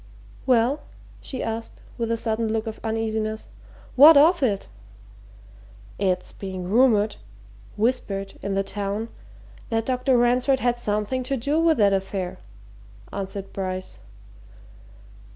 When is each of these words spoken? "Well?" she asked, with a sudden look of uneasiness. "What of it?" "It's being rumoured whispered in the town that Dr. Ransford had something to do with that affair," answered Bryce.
"Well?" 0.47 0.81
she 1.21 1.43
asked, 1.43 1.79
with 1.99 2.09
a 2.09 2.17
sudden 2.17 2.51
look 2.51 2.65
of 2.65 2.79
uneasiness. 2.83 3.45
"What 3.95 4.17
of 4.17 4.41
it?" 4.41 4.67
"It's 5.99 6.31
being 6.31 6.63
rumoured 6.67 7.17
whispered 7.77 8.33
in 8.41 8.55
the 8.55 8.63
town 8.63 9.09
that 9.69 9.85
Dr. 9.85 10.17
Ransford 10.17 10.59
had 10.59 10.75
something 10.75 11.21
to 11.25 11.37
do 11.37 11.59
with 11.59 11.77
that 11.77 11.93
affair," 11.93 12.39
answered 13.13 13.53
Bryce. 13.53 13.99